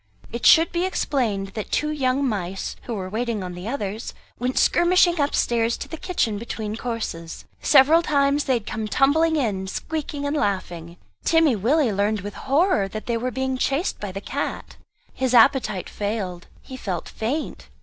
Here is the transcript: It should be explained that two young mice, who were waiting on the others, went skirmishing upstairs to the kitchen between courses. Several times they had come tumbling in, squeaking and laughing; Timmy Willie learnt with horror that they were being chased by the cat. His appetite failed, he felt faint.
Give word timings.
It 0.31 0.47
should 0.47 0.71
be 0.71 0.83
explained 0.83 1.49
that 1.49 1.69
two 1.71 1.91
young 1.91 2.27
mice, 2.27 2.75
who 2.85 2.95
were 2.95 3.07
waiting 3.07 3.43
on 3.43 3.53
the 3.53 3.67
others, 3.67 4.15
went 4.39 4.57
skirmishing 4.57 5.19
upstairs 5.21 5.77
to 5.77 5.87
the 5.87 5.95
kitchen 5.95 6.39
between 6.39 6.75
courses. 6.75 7.45
Several 7.61 8.01
times 8.01 8.45
they 8.45 8.55
had 8.55 8.65
come 8.65 8.87
tumbling 8.87 9.35
in, 9.35 9.67
squeaking 9.67 10.25
and 10.25 10.35
laughing; 10.35 10.97
Timmy 11.23 11.55
Willie 11.55 11.93
learnt 11.93 12.23
with 12.23 12.33
horror 12.33 12.87
that 12.87 13.05
they 13.05 13.15
were 13.15 13.29
being 13.29 13.59
chased 13.59 13.99
by 13.99 14.11
the 14.11 14.21
cat. 14.21 14.75
His 15.13 15.35
appetite 15.35 15.87
failed, 15.87 16.47
he 16.63 16.75
felt 16.77 17.07
faint. 17.07 17.69